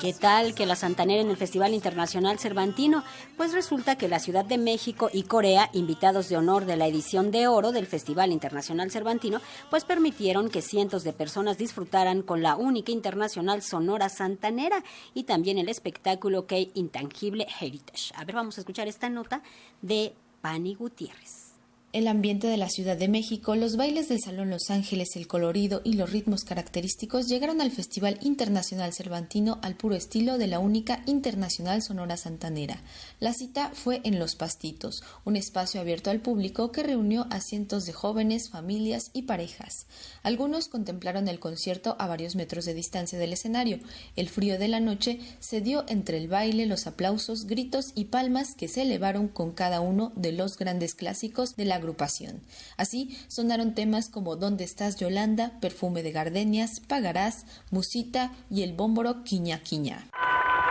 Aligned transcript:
¿Qué 0.00 0.12
tal 0.12 0.54
que 0.54 0.64
la 0.64 0.76
Santanera 0.76 1.22
en 1.22 1.30
el 1.30 1.36
Festival 1.36 1.74
Internacional 1.74 2.38
Cervantino? 2.38 3.02
Pues 3.36 3.52
resulta 3.52 3.98
que 3.98 4.06
la 4.06 4.20
Ciudad 4.20 4.44
de 4.44 4.56
México 4.56 5.10
y 5.12 5.24
Corea, 5.24 5.70
invitados 5.72 6.28
de 6.28 6.36
honor 6.36 6.66
de 6.66 6.76
la 6.76 6.86
edición 6.86 7.32
de 7.32 7.48
oro 7.48 7.72
del 7.72 7.86
Festival 7.86 8.30
Internacional 8.30 8.92
Cervantino, 8.92 9.40
pues 9.70 9.84
permitieron 9.84 10.50
que 10.50 10.62
cientos 10.62 11.02
de 11.02 11.12
personas 11.12 11.58
disfrutaran 11.58 12.22
con 12.22 12.42
la 12.42 12.54
única 12.54 12.92
internacional 12.92 13.60
Sonora 13.60 14.08
Santanera 14.08 14.84
y 15.14 15.24
también 15.24 15.58
el 15.58 15.68
espectáculo 15.68 16.46
que 16.46 16.70
Intangible 16.74 17.48
Heritage. 17.60 18.12
A 18.14 18.24
ver, 18.24 18.36
vamos 18.36 18.56
a 18.56 18.60
escuchar 18.60 18.86
esta 18.86 19.10
nota 19.10 19.42
de 19.82 20.14
Pani 20.40 20.76
Gutiérrez. 20.76 21.47
El 21.94 22.06
ambiente 22.06 22.48
de 22.48 22.58
la 22.58 22.68
Ciudad 22.68 22.98
de 22.98 23.08
México, 23.08 23.56
los 23.56 23.76
bailes 23.76 24.10
del 24.10 24.20
Salón 24.20 24.50
Los 24.50 24.68
Ángeles, 24.68 25.16
el 25.16 25.26
colorido 25.26 25.80
y 25.84 25.94
los 25.94 26.12
ritmos 26.12 26.44
característicos 26.44 27.28
llegaron 27.28 27.62
al 27.62 27.70
Festival 27.70 28.18
Internacional 28.20 28.92
Cervantino 28.92 29.58
al 29.62 29.74
puro 29.74 29.94
estilo 29.94 30.36
de 30.36 30.48
la 30.48 30.58
única 30.58 31.02
Internacional 31.06 31.80
Sonora 31.80 32.18
Santanera. 32.18 32.82
La 33.20 33.32
cita 33.32 33.70
fue 33.72 34.02
en 34.04 34.18
Los 34.18 34.36
Pastitos, 34.36 35.02
un 35.24 35.36
espacio 35.36 35.80
abierto 35.80 36.10
al 36.10 36.20
público 36.20 36.72
que 36.72 36.82
reunió 36.82 37.26
a 37.30 37.40
cientos 37.40 37.86
de 37.86 37.94
jóvenes, 37.94 38.50
familias 38.50 39.10
y 39.14 39.22
parejas. 39.22 39.86
Algunos 40.22 40.68
contemplaron 40.68 41.26
el 41.26 41.40
concierto 41.40 41.96
a 41.98 42.06
varios 42.06 42.36
metros 42.36 42.66
de 42.66 42.74
distancia 42.74 43.18
del 43.18 43.32
escenario. 43.32 43.78
El 44.14 44.28
frío 44.28 44.58
de 44.58 44.68
la 44.68 44.80
noche 44.80 45.20
se 45.40 45.62
dio 45.62 45.86
entre 45.88 46.18
el 46.18 46.28
baile, 46.28 46.66
los 46.66 46.86
aplausos, 46.86 47.46
gritos 47.46 47.92
y 47.94 48.04
palmas 48.04 48.54
que 48.54 48.68
se 48.68 48.82
elevaron 48.82 49.28
con 49.28 49.52
cada 49.52 49.80
uno 49.80 50.12
de 50.16 50.32
los 50.32 50.58
grandes 50.58 50.94
clásicos 50.94 51.56
de 51.56 51.64
la 51.64 51.77
agrupación. 51.78 52.40
Así 52.76 53.18
sonaron 53.28 53.74
temas 53.74 54.08
como 54.08 54.36
¿Dónde 54.36 54.64
estás 54.64 54.96
Yolanda?, 54.96 55.58
Perfume 55.60 56.02
de 56.02 56.12
Gardenias, 56.12 56.80
Pagarás, 56.80 57.46
Musita 57.70 58.32
y 58.50 58.62
el 58.62 58.74
bómboro 58.74 59.24
Quiña 59.24 59.60
Quiña. 59.60 60.06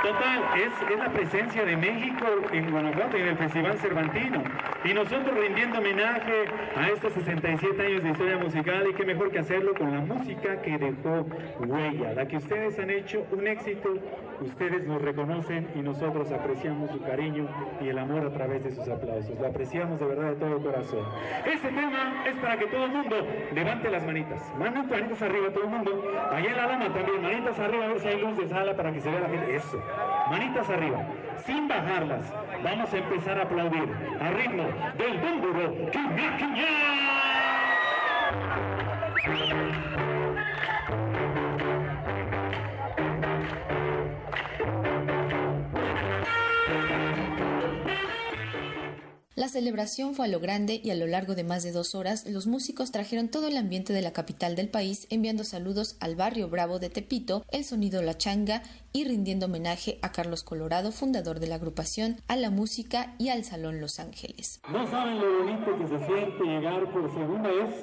Total, 0.04 0.44
es, 0.56 0.92
es, 0.92 1.00
la 1.00 1.12
presencia 1.12 1.66
de 1.66 1.76
México 1.76 2.26
en 2.54 2.72
Guanajuato 2.72 3.18
y 3.18 3.22
en 3.22 3.28
el 3.30 3.38
Festival 3.38 3.78
Cervantino. 3.80 4.44
Y 4.86 4.94
nosotros 4.94 5.38
rindiendo 5.38 5.80
homenaje 5.80 6.46
a 6.76 6.88
estos 6.90 7.14
67 7.14 7.82
años 7.82 8.04
de 8.04 8.12
historia 8.12 8.38
musical 8.38 8.88
y 8.90 8.94
qué 8.94 9.06
mejor 9.06 9.32
que 9.32 9.40
hacerlo 9.40 9.74
con 9.74 9.92
la 9.92 10.02
música 10.02 10.62
que 10.62 10.78
dejó 10.78 11.28
huella, 11.60 12.14
la 12.14 12.28
que 12.28 12.38
ustedes 12.38 12.78
han 12.80 12.92
hecho 12.92 13.26
un 13.32 13.48
éxito, 13.48 13.96
ustedes 14.42 14.86
nos 14.86 15.02
reconocen 15.02 15.68
y 15.76 15.80
nosotros 15.80 16.32
apreciamos 16.32 16.92
su 16.92 17.02
cariño 17.02 17.48
y 17.82 17.90
el 17.90 17.98
amor 17.98 18.26
a 18.26 18.32
través 18.32 18.64
de 18.64 18.72
sus 18.72 18.88
aplausos. 18.88 19.38
Lo 19.40 19.48
apreciamos 19.48 20.00
de 20.00 20.06
verdad 20.06 20.30
de 20.30 20.36
todo 20.36 20.60
corazón. 20.62 21.06
Este 21.46 21.70
tema 21.70 22.24
es 22.26 22.36
para 22.38 22.58
que 22.58 22.68
todo 22.68 22.86
el 22.86 22.92
mundo 22.92 23.16
levante 23.54 23.90
las 23.90 24.06
manitas. 24.06 24.42
Manitas 24.58 25.22
arriba 25.22 25.50
todo 25.50 25.64
el 25.64 25.70
mundo. 25.70 26.04
Allá 26.32 26.50
en 26.50 26.58
la 26.58 26.68
lama 26.68 26.94
también, 26.94 27.22
manitas 27.22 27.60
arriba 27.60 27.86
a 27.86 27.88
ver 27.90 28.00
si 28.00 28.08
hay 28.08 28.22
luz 28.22 28.38
de 28.38 28.48
sala 28.48 28.76
para 28.76 28.92
que 28.92 29.00
se 29.00 29.10
vea 29.10 29.20
la 29.20 29.30
gente. 29.30 29.56
Eso. 29.56 29.82
Manitas 30.30 30.70
arriba, 30.70 31.08
sin 31.46 31.68
bajarlas. 31.68 32.34
Vamos 32.64 32.94
a 32.94 32.98
empezar 32.98 33.40
a 33.40 33.44
aplaudir 33.44 33.90
a 34.20 34.32
ritmo 34.32 34.64
del 34.98 35.18
búmburo. 35.20 35.92
¡Quiñá, 35.92 36.38
La 49.38 49.50
celebración 49.50 50.16
fue 50.16 50.26
a 50.26 50.30
lo 50.30 50.40
grande 50.40 50.82
y 50.84 50.90
a 50.90 50.96
lo 50.96 51.06
largo 51.06 51.36
de 51.36 51.44
más 51.44 51.62
de 51.62 51.72
dos 51.72 51.94
horas 51.94 52.26
los 52.26 52.48
músicos 52.48 52.92
trajeron 52.92 53.30
todo 53.30 53.48
el 53.48 53.58
ambiente 53.58 53.94
de 53.94 54.02
la 54.02 54.12
capital 54.12 54.56
del 54.56 54.68
país 54.68 55.06
enviando 55.12 55.44
saludos 55.44 55.96
al 56.00 56.16
barrio 56.16 56.50
Bravo 56.50 56.80
de 56.80 56.90
Tepito, 56.90 57.46
el 57.52 57.64
sonido 57.64 58.02
La 58.02 58.18
Changa 58.18 58.64
y 58.94 59.06
rindiendo 59.06 59.46
homenaje 59.46 60.00
a 60.02 60.12
Carlos 60.12 60.42
Colorado, 60.42 60.92
fundador 60.92 61.40
de 61.40 61.46
la 61.46 61.54
agrupación, 61.54 62.16
a 62.28 62.36
la 62.36 62.50
música 62.50 63.14
y 63.20 63.30
al 63.30 63.44
Salón 63.44 63.80
Los 63.80 64.00
Ángeles. 64.00 64.60
No 64.72 64.90
saben 64.90 65.20
lo 65.20 65.44
bonito 65.44 65.78
que 65.78 65.88
se 65.88 66.04
siente 66.08 66.44
llegar 66.44 66.92
por 66.92 67.14
segunda 67.14 67.52
vez, 67.52 67.76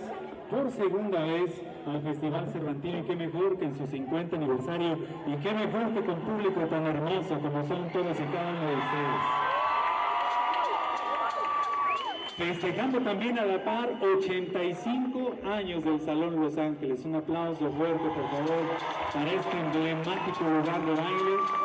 por 0.51 0.73
segunda 0.73 1.21
vez 1.21 1.53
al 1.87 2.03
Festival 2.03 2.53
Cervantino 2.53 2.99
y 2.99 3.03
qué 3.05 3.15
mejor 3.15 3.59
que 3.61 3.67
en 3.67 3.79
su 3.79 3.87
50 3.87 4.35
aniversario 4.35 4.99
y 5.29 5.37
qué 5.37 5.53
mejor 5.53 5.95
que 5.95 6.05
con 6.05 6.21
público 6.21 6.67
tan 6.69 6.85
hermoso 6.85 7.39
como 7.39 7.65
son 7.69 7.93
todos 7.93 8.19
y 8.19 8.25
cada 8.33 8.51
uno 8.51 8.71
de 8.71 8.75
ustedes 8.75 9.54
festejando 12.37 13.01
también 13.01 13.39
a 13.39 13.45
la 13.45 13.63
par 13.65 13.91
85 14.03 15.35
años 15.45 15.85
del 15.85 16.01
Salón 16.01 16.41
Los 16.41 16.59
Ángeles. 16.59 17.05
Un 17.05 17.17
aplauso 17.17 17.71
fuerte, 17.73 18.03
por 18.03 18.31
favor, 18.31 18.63
para 19.13 19.33
este 19.33 19.59
emblemático 19.59 20.45
lugar 20.45 20.85
de 20.85 20.95
baile 20.95 21.64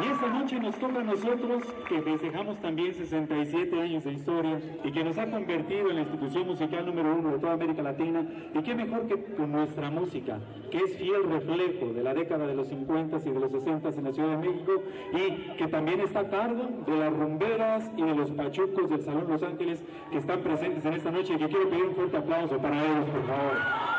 y 0.00 0.06
esta 0.06 0.28
noche 0.28 0.60
nos 0.60 0.76
toca 0.76 1.00
a 1.00 1.04
nosotros 1.04 1.64
que 1.88 2.00
festejamos 2.02 2.60
también 2.60 2.94
67 2.94 3.80
años 3.80 4.04
de 4.04 4.12
historia 4.12 4.60
y 4.84 4.92
que 4.92 5.02
nos 5.02 5.18
ha 5.18 5.28
convertido 5.28 5.90
en 5.90 5.96
la 5.96 6.02
institución 6.02 6.46
musical 6.46 6.86
número 6.86 7.16
uno 7.16 7.32
de 7.32 7.38
toda 7.38 7.54
América 7.54 7.82
Latina. 7.82 8.24
Y 8.54 8.62
qué 8.62 8.74
mejor 8.74 9.06
que 9.08 9.22
con 9.34 9.50
nuestra 9.50 9.90
música, 9.90 10.38
que 10.70 10.78
es 10.78 10.96
fiel 10.96 11.24
reflejo 11.24 11.92
de 11.92 12.02
la 12.02 12.14
década 12.14 12.46
de 12.46 12.54
los 12.54 12.68
50 12.68 13.16
y 13.24 13.30
de 13.30 13.40
los 13.40 13.50
60 13.50 13.88
en 13.88 14.04
la 14.04 14.12
Ciudad 14.12 14.38
de 14.38 14.48
México 14.48 14.72
y 15.12 15.56
que 15.56 15.66
también 15.66 16.00
está 16.00 16.20
a 16.20 16.28
cargo 16.28 16.68
de 16.86 16.96
las 16.96 17.12
rumberas 17.12 17.90
y 17.96 18.02
de 18.02 18.14
los 18.14 18.30
pachucos 18.30 18.90
del 18.90 19.02
Salón 19.02 19.26
Los 19.28 19.42
Ángeles 19.42 19.82
que 20.10 20.18
están 20.18 20.40
presentes 20.42 20.84
en 20.84 20.92
esta 20.92 21.10
noche 21.10 21.34
y 21.34 21.38
que 21.38 21.48
quiero 21.48 21.68
pedir 21.68 21.84
un 21.84 21.94
fuerte 21.94 22.16
aplauso 22.16 22.58
para 22.58 22.84
ellos, 22.84 23.10
por 23.10 23.26
favor. 23.26 23.97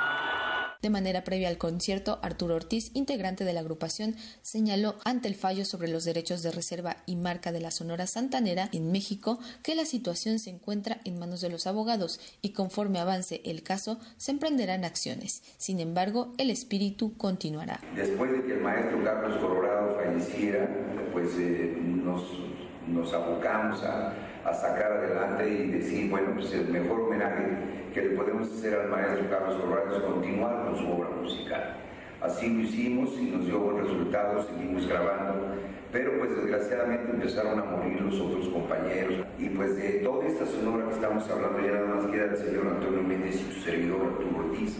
De 0.81 0.89
manera 0.89 1.25
previa 1.25 1.49
al 1.49 1.57
concierto, 1.57 2.19
Arturo 2.21 2.55
Ortiz, 2.55 2.91
integrante 2.93 3.43
de 3.43 3.51
la 3.51 3.59
agrupación, 3.59 4.15
señaló 4.41 4.95
ante 5.03 5.27
el 5.27 5.35
fallo 5.35 5.65
sobre 5.65 5.89
los 5.89 6.05
derechos 6.05 6.41
de 6.41 6.51
reserva 6.51 6.97
y 7.05 7.17
marca 7.17 7.51
de 7.51 7.59
la 7.59 7.69
Sonora 7.69 8.07
Santanera 8.07 8.69
en 8.71 8.89
México 8.89 9.39
que 9.61 9.75
la 9.75 9.83
situación 9.83 10.39
se 10.39 10.51
encuentra 10.51 11.01
en 11.03 11.19
manos 11.19 11.41
de 11.41 11.49
los 11.49 11.67
abogados 11.67 12.21
y 12.41 12.53
conforme 12.53 12.99
avance 12.99 13.41
el 13.43 13.61
caso 13.61 13.99
se 14.15 14.31
emprenderán 14.31 14.85
acciones. 14.85 15.43
Sin 15.57 15.81
embargo, 15.81 16.33
el 16.37 16.49
espíritu 16.49 17.17
continuará. 17.17 17.81
Después 17.93 18.31
de 18.31 18.43
que 18.43 18.53
el 18.53 18.61
maestro 18.61 19.03
Carlos 19.03 19.37
Colorado 19.41 19.97
falleciera, 19.97 20.69
pues 21.11 21.27
eh, 21.37 21.75
nos, 21.77 22.23
nos 22.89 23.13
abocamos 23.13 23.83
a 23.83 24.13
a 24.45 24.53
sacar 24.53 24.91
adelante 24.91 25.49
y 25.49 25.67
decir, 25.67 26.09
bueno, 26.09 26.29
pues 26.35 26.53
el 26.53 26.69
mejor 26.69 27.01
homenaje 27.01 27.45
que 27.93 28.01
le 28.01 28.09
podemos 28.15 28.51
hacer 28.51 28.79
al 28.79 28.89
maestro 28.89 29.29
Carlos 29.29 29.61
Corrales 29.61 29.97
es 29.97 30.03
continuar 30.03 30.65
con 30.65 30.77
su 30.77 30.91
obra 30.91 31.09
musical. 31.21 31.75
Así 32.21 32.49
lo 32.49 32.61
hicimos 32.61 33.17
y 33.17 33.31
nos 33.31 33.45
dio 33.45 33.59
buen 33.59 33.77
resultado, 33.77 34.43
seguimos 34.43 34.87
grabando, 34.87 35.55
pero 35.91 36.17
pues 36.19 36.35
desgraciadamente 36.35 37.11
empezaron 37.11 37.59
a 37.59 37.63
morir 37.63 38.01
los 38.01 38.19
otros 38.19 38.49
compañeros 38.49 39.25
y 39.37 39.49
pues 39.49 39.75
de 39.77 39.99
toda 39.99 40.25
esta 40.25 40.45
sonora 40.45 40.85
que 40.87 40.95
estamos 40.95 41.29
hablando 41.29 41.59
ya 41.61 41.73
nada 41.73 41.95
más 41.95 42.05
queda 42.07 42.25
el 42.25 42.37
señor 42.37 42.67
Antonio 42.67 43.03
Méndez 43.03 43.35
y 43.35 43.53
su 43.53 43.61
servidor 43.61 44.01
Arturo 44.01 44.45
Ortiz. 44.45 44.77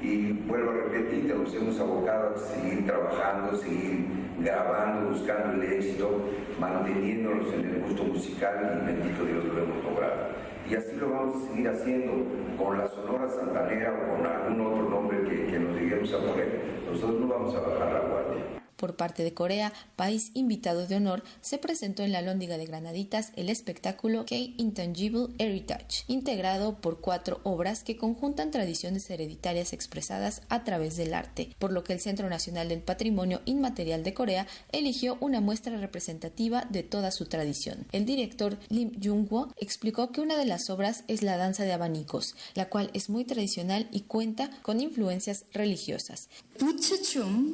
Y 0.00 0.32
vuelvo 0.32 0.70
a 0.70 0.74
repetir, 0.74 1.34
nos 1.34 1.54
hemos 1.54 1.78
abocado 1.78 2.34
a 2.34 2.38
seguir 2.38 2.86
trabajando, 2.86 3.54
seguir 3.58 4.06
grabando, 4.42 5.10
buscando 5.10 5.62
el 5.62 5.72
éxito, 5.72 6.22
manteniéndonos 6.58 7.52
en 7.54 7.64
el 7.66 7.82
gusto 7.82 8.04
musical 8.04 8.80
y 8.82 8.86
bendito 8.86 9.24
Dios 9.24 9.44
lo 9.44 9.62
hemos 9.62 9.84
logrado. 9.84 10.30
Y 10.68 10.74
así 10.74 10.96
lo 10.96 11.10
vamos 11.10 11.36
a 11.36 11.48
seguir 11.48 11.68
haciendo 11.68 12.12
con 12.56 12.78
la 12.78 12.88
Sonora 12.88 13.28
Santanera 13.28 13.92
o 13.92 14.16
con 14.16 14.26
algún 14.26 14.60
otro 14.60 14.88
nombre 14.88 15.22
que, 15.24 15.46
que 15.46 15.58
nos 15.58 15.74
lleguemos 15.74 16.12
a 16.12 16.18
poner. 16.18 16.60
Nosotros 16.90 17.20
no 17.20 17.26
vamos 17.26 17.54
a 17.54 17.60
bajar 17.60 17.92
la 17.92 18.00
guardia. 18.00 18.59
Por 18.80 18.96
parte 18.96 19.24
de 19.24 19.34
Corea, 19.34 19.74
país 19.94 20.30
invitado 20.32 20.86
de 20.86 20.96
honor, 20.96 21.22
se 21.42 21.58
presentó 21.58 22.02
en 22.02 22.12
la 22.12 22.22
Lóndiga 22.22 22.56
de 22.56 22.64
Granaditas 22.64 23.30
el 23.36 23.50
espectáculo 23.50 24.24
K 24.24 24.34
Intangible 24.56 25.26
Heritage, 25.36 26.04
integrado 26.08 26.80
por 26.80 27.02
cuatro 27.02 27.42
obras 27.42 27.84
que 27.84 27.98
conjuntan 27.98 28.50
tradiciones 28.50 29.10
hereditarias 29.10 29.74
expresadas 29.74 30.40
a 30.48 30.64
través 30.64 30.96
del 30.96 31.12
arte, 31.12 31.54
por 31.58 31.72
lo 31.72 31.84
que 31.84 31.92
el 31.92 32.00
Centro 32.00 32.30
Nacional 32.30 32.70
del 32.70 32.80
Patrimonio 32.80 33.42
Inmaterial 33.44 34.02
de 34.02 34.14
Corea 34.14 34.46
eligió 34.72 35.18
una 35.20 35.42
muestra 35.42 35.76
representativa 35.76 36.66
de 36.70 36.82
toda 36.82 37.10
su 37.10 37.26
tradición. 37.26 37.86
El 37.92 38.06
director 38.06 38.58
Lim 38.70 38.98
Jung-woo 38.98 39.52
explicó 39.58 40.10
que 40.10 40.22
una 40.22 40.38
de 40.38 40.46
las 40.46 40.70
obras 40.70 41.04
es 41.06 41.20
la 41.20 41.36
danza 41.36 41.64
de 41.64 41.74
abanicos, 41.74 42.34
la 42.54 42.70
cual 42.70 42.90
es 42.94 43.10
muy 43.10 43.26
tradicional 43.26 43.88
y 43.92 44.04
cuenta 44.04 44.48
con 44.62 44.80
influencias 44.80 45.44
religiosas. 45.52 46.30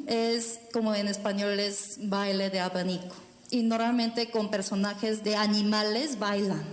es 0.07 0.59
como 0.71 0.95
en 0.95 1.16
español 1.17 1.59
es 1.59 1.97
baile 1.99 2.49
de 2.49 2.59
abanico 2.59 3.15
y 3.49 3.63
normalmente 3.63 4.29
con 4.29 4.49
personajes 4.49 5.23
de 5.23 5.35
animales 5.35 6.19
bailan. 6.19 6.63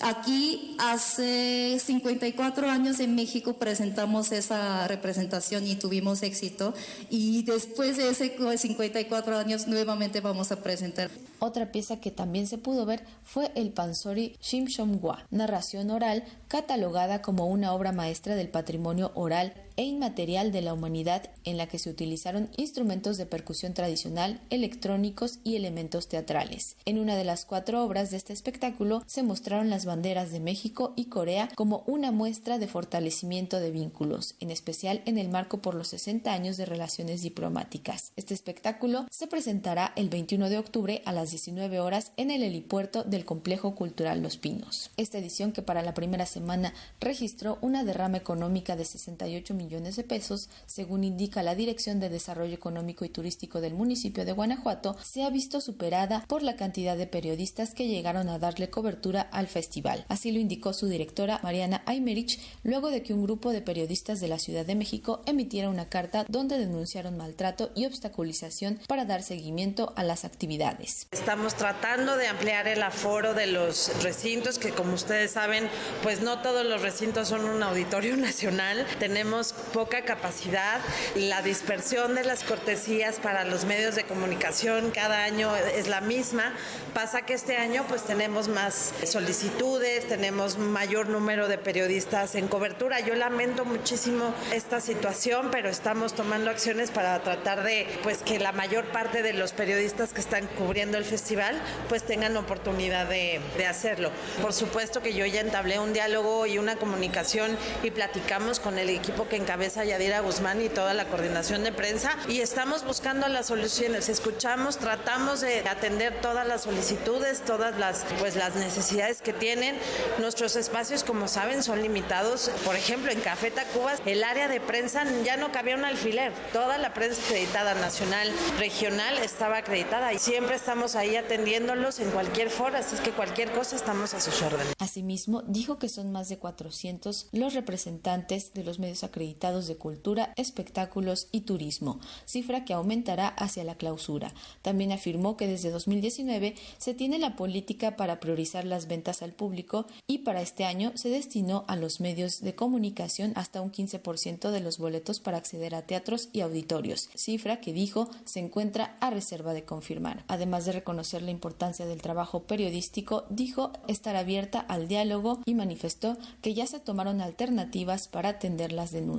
Aquí 0.00 0.76
hace 0.80 1.78
54 1.78 2.68
años 2.68 2.98
en 2.98 3.14
México 3.14 3.54
presentamos 3.54 4.32
esa 4.32 4.88
representación 4.88 5.66
y 5.66 5.76
tuvimos 5.76 6.22
éxito 6.22 6.74
y 7.10 7.44
después 7.44 7.96
de 7.96 8.10
ese 8.10 8.36
54 8.58 9.38
años 9.38 9.68
nuevamente 9.68 10.20
vamos 10.20 10.50
a 10.50 10.56
presentar. 10.56 11.10
Otra 11.38 11.70
pieza 11.70 12.00
que 12.00 12.10
también 12.10 12.48
se 12.48 12.58
pudo 12.58 12.86
ver 12.86 13.04
fue 13.22 13.52
el 13.54 13.70
Pansori 13.70 14.36
Shimshomgwa, 14.40 15.24
narración 15.30 15.90
oral 15.90 16.24
catalogada 16.48 17.22
como 17.22 17.46
una 17.46 17.72
obra 17.72 17.92
maestra 17.92 18.34
del 18.34 18.48
patrimonio 18.48 19.12
oral 19.14 19.54
e 19.76 19.84
inmaterial 19.84 20.52
de 20.52 20.62
la 20.62 20.72
humanidad 20.72 21.30
en 21.44 21.56
la 21.56 21.66
que 21.66 21.78
se 21.78 21.90
utilizaron 21.90 22.48
instrumentos 22.56 23.16
de 23.16 23.26
percusión 23.26 23.74
tradicional, 23.74 24.40
electrónicos 24.50 25.38
y 25.42 25.56
elementos 25.56 26.08
teatrales. 26.08 26.76
En 26.84 26.98
una 26.98 27.16
de 27.16 27.24
las 27.24 27.44
cuatro 27.44 27.84
obras 27.84 28.10
de 28.10 28.16
este 28.16 28.32
espectáculo 28.32 29.02
se 29.06 29.22
mostraron 29.22 29.70
las 29.70 29.84
banderas 29.84 30.30
de 30.30 30.40
México 30.40 30.92
y 30.96 31.06
Corea 31.06 31.50
como 31.56 31.82
una 31.86 32.12
muestra 32.12 32.58
de 32.58 32.68
fortalecimiento 32.68 33.58
de 33.60 33.70
vínculos, 33.70 34.36
en 34.40 34.50
especial 34.50 35.02
en 35.06 35.18
el 35.18 35.28
marco 35.28 35.58
por 35.58 35.74
los 35.74 35.88
60 35.88 36.32
años 36.32 36.56
de 36.56 36.66
relaciones 36.66 37.22
diplomáticas. 37.22 38.12
Este 38.16 38.34
espectáculo 38.34 39.06
se 39.10 39.26
presentará 39.26 39.92
el 39.96 40.08
21 40.08 40.48
de 40.48 40.58
octubre 40.58 41.02
a 41.04 41.12
las 41.12 41.30
19 41.30 41.80
horas 41.80 42.12
en 42.16 42.30
el 42.30 42.42
helipuerto 42.42 43.02
del 43.02 43.24
Complejo 43.24 43.74
Cultural 43.74 44.22
Los 44.22 44.36
Pinos. 44.36 44.90
Esta 44.96 45.18
edición, 45.18 45.52
que 45.52 45.62
para 45.62 45.82
la 45.82 45.94
primera 45.94 46.26
semana 46.26 46.74
registró 47.00 47.58
una 47.60 47.84
derrama 47.84 48.18
económica 48.18 48.76
de 48.76 48.84
68 48.84 49.54
millones 49.54 49.63
de 49.68 50.04
pesos, 50.04 50.50
según 50.66 51.04
indica 51.04 51.42
la 51.42 51.54
Dirección 51.54 51.98
de 51.98 52.10
Desarrollo 52.10 52.54
Económico 52.54 53.04
y 53.04 53.08
Turístico 53.08 53.60
del 53.60 53.74
municipio 53.74 54.24
de 54.24 54.32
Guanajuato, 54.32 54.96
se 55.02 55.24
ha 55.24 55.30
visto 55.30 55.60
superada 55.60 56.24
por 56.28 56.42
la 56.42 56.56
cantidad 56.56 56.96
de 56.96 57.06
periodistas 57.06 57.72
que 57.72 57.88
llegaron 57.88 58.28
a 58.28 58.38
darle 58.38 58.68
cobertura 58.68 59.22
al 59.22 59.48
festival. 59.48 60.04
Así 60.08 60.32
lo 60.32 60.38
indicó 60.38 60.74
su 60.74 60.86
directora 60.86 61.40
Mariana 61.42 61.82
Aymerich 61.86 62.40
luego 62.62 62.90
de 62.90 63.02
que 63.02 63.14
un 63.14 63.22
grupo 63.22 63.52
de 63.52 63.62
periodistas 63.62 64.20
de 64.20 64.28
la 64.28 64.38
Ciudad 64.38 64.66
de 64.66 64.74
México 64.74 65.22
emitiera 65.26 65.70
una 65.70 65.88
carta 65.88 66.26
donde 66.28 66.58
denunciaron 66.58 67.16
maltrato 67.16 67.70
y 67.74 67.86
obstaculización 67.86 68.78
para 68.86 69.06
dar 69.06 69.22
seguimiento 69.22 69.94
a 69.96 70.04
las 70.04 70.24
actividades. 70.24 71.08
Estamos 71.10 71.54
tratando 71.54 72.16
de 72.16 72.26
ampliar 72.26 72.68
el 72.68 72.82
aforo 72.82 73.32
de 73.32 73.46
los 73.46 73.90
recintos 74.02 74.58
que 74.58 74.70
como 74.70 74.94
ustedes 74.94 75.32
saben, 75.32 75.68
pues 76.02 76.20
no 76.20 76.42
todos 76.42 76.66
los 76.66 76.82
recintos 76.82 77.28
son 77.28 77.44
un 77.44 77.62
auditorio 77.62 78.16
nacional, 78.34 78.86
tenemos 78.98 79.53
poca 79.72 80.02
capacidad, 80.04 80.80
la 81.16 81.42
dispersión 81.42 82.14
de 82.14 82.24
las 82.24 82.44
cortesías 82.44 83.16
para 83.16 83.44
los 83.44 83.64
medios 83.64 83.94
de 83.94 84.04
comunicación 84.04 84.90
cada 84.90 85.24
año 85.24 85.54
es 85.56 85.88
la 85.88 86.00
misma, 86.00 86.54
pasa 86.92 87.22
que 87.22 87.34
este 87.34 87.56
año 87.56 87.84
pues 87.88 88.04
tenemos 88.04 88.48
más 88.48 88.92
solicitudes, 89.04 90.06
tenemos 90.06 90.58
mayor 90.58 91.08
número 91.08 91.48
de 91.48 91.58
periodistas 91.58 92.34
en 92.34 92.48
cobertura. 92.48 93.00
Yo 93.00 93.14
lamento 93.14 93.64
muchísimo 93.64 94.32
esta 94.52 94.80
situación, 94.80 95.50
pero 95.50 95.68
estamos 95.68 96.14
tomando 96.14 96.50
acciones 96.50 96.90
para 96.90 97.20
tratar 97.22 97.64
de 97.64 97.86
pues 98.02 98.18
que 98.22 98.38
la 98.38 98.52
mayor 98.52 98.84
parte 98.86 99.22
de 99.22 99.32
los 99.32 99.52
periodistas 99.52 100.12
que 100.12 100.20
están 100.20 100.46
cubriendo 100.46 100.98
el 100.98 101.04
festival 101.04 101.60
pues 101.88 102.04
tengan 102.04 102.36
oportunidad 102.36 103.06
de, 103.08 103.40
de 103.56 103.66
hacerlo. 103.66 104.10
Por 104.40 104.52
supuesto 104.52 105.02
que 105.02 105.14
yo 105.14 105.26
ya 105.26 105.40
entablé 105.40 105.78
un 105.78 105.92
diálogo 105.92 106.46
y 106.46 106.58
una 106.58 106.76
comunicación 106.76 107.56
y 107.82 107.90
platicamos 107.90 108.60
con 108.60 108.78
el 108.78 108.88
equipo 108.88 109.28
que 109.28 109.36
encabeza 109.44 109.84
Yadira 109.84 110.20
Guzmán 110.20 110.62
y 110.62 110.70
toda 110.70 110.94
la 110.94 111.04
coordinación 111.04 111.64
de 111.64 111.72
prensa 111.72 112.16
y 112.30 112.40
estamos 112.40 112.82
buscando 112.82 113.28
las 113.28 113.48
soluciones. 113.48 114.08
Escuchamos, 114.08 114.78
tratamos 114.78 115.42
de 115.42 115.60
atender 115.68 116.18
todas 116.22 116.48
las 116.48 116.62
solicitudes, 116.62 117.42
todas 117.44 117.78
las 117.78 118.06
pues 118.18 118.36
las 118.36 118.56
necesidades 118.56 119.20
que 119.20 119.34
tienen. 119.34 119.76
Nuestros 120.18 120.56
espacios, 120.56 121.04
como 121.04 121.28
saben, 121.28 121.62
son 121.62 121.82
limitados. 121.82 122.50
Por 122.64 122.74
ejemplo, 122.74 123.12
en 123.12 123.20
Café 123.20 123.50
Tacuba, 123.50 123.92
el 124.06 124.24
área 124.24 124.48
de 124.48 124.62
prensa 124.62 125.04
ya 125.26 125.36
no 125.36 125.52
cabía 125.52 125.76
un 125.76 125.84
alfiler. 125.84 126.32
Toda 126.54 126.78
la 126.78 126.94
prensa 126.94 127.20
acreditada 127.22 127.74
nacional, 127.74 128.32
regional, 128.58 129.18
estaba 129.18 129.58
acreditada 129.58 130.14
y 130.14 130.18
siempre 130.18 130.56
estamos 130.56 130.96
ahí 130.96 131.16
atendiéndolos 131.16 132.00
en 132.00 132.10
cualquier 132.12 132.48
foro, 132.48 132.78
así 132.78 132.94
es 132.94 133.02
que 133.02 133.10
cualquier 133.10 133.52
cosa 133.52 133.76
estamos 133.76 134.14
a 134.14 134.22
sus 134.22 134.40
órdenes. 134.40 134.72
Asimismo, 134.78 135.42
dijo 135.46 135.78
que 135.78 135.90
son 135.90 136.12
más 136.12 136.30
de 136.30 136.38
400 136.38 137.28
los 137.32 137.52
representantes 137.52 138.54
de 138.54 138.64
los 138.64 138.78
medios 138.78 139.04
acreditados 139.04 139.33
de 139.44 139.76
cultura, 139.76 140.32
espectáculos 140.36 141.28
y 141.30 141.42
turismo, 141.42 142.00
cifra 142.24 142.64
que 142.64 142.72
aumentará 142.72 143.28
hacia 143.28 143.62
la 143.62 143.74
clausura. 143.74 144.32
También 144.62 144.90
afirmó 144.90 145.36
que 145.36 145.46
desde 145.46 145.70
2019 145.70 146.54
se 146.78 146.94
tiene 146.94 147.18
la 147.18 147.36
política 147.36 147.96
para 147.96 148.20
priorizar 148.20 148.64
las 148.64 148.88
ventas 148.88 149.22
al 149.22 149.32
público 149.32 149.86
y 150.06 150.18
para 150.18 150.40
este 150.40 150.64
año 150.64 150.92
se 150.94 151.10
destinó 151.10 151.64
a 151.68 151.76
los 151.76 152.00
medios 152.00 152.40
de 152.40 152.54
comunicación 152.54 153.32
hasta 153.34 153.60
un 153.60 153.70
15% 153.70 154.50
de 154.50 154.60
los 154.60 154.78
boletos 154.78 155.20
para 155.20 155.36
acceder 155.36 155.74
a 155.74 155.82
teatros 155.82 156.28
y 156.32 156.40
auditorios, 156.40 157.10
cifra 157.14 157.60
que 157.60 157.72
dijo 157.72 158.08
se 158.24 158.40
encuentra 158.40 158.96
a 159.00 159.10
reserva 159.10 159.52
de 159.52 159.64
confirmar. 159.64 160.24
Además 160.28 160.64
de 160.64 160.72
reconocer 160.72 161.22
la 161.22 161.30
importancia 161.30 161.86
del 161.86 162.00
trabajo 162.00 162.44
periodístico, 162.44 163.24
dijo 163.28 163.72
estar 163.88 164.16
abierta 164.16 164.60
al 164.60 164.88
diálogo 164.88 165.40
y 165.44 165.54
manifestó 165.54 166.16
que 166.40 166.54
ya 166.54 166.66
se 166.66 166.80
tomaron 166.80 167.20
alternativas 167.20 168.08
para 168.08 168.30
atender 168.30 168.72
las 168.72 168.92